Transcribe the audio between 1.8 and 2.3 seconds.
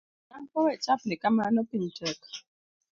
tek.